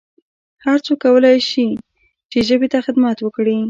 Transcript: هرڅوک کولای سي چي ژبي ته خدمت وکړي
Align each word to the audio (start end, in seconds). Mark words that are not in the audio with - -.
هرڅوک 0.65 0.97
کولای 1.03 1.37
سي 1.49 1.65
چي 2.31 2.39
ژبي 2.47 2.67
ته 2.73 2.77
خدمت 2.85 3.17
وکړي 3.21 3.57